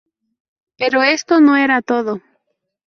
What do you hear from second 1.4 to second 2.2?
era todo.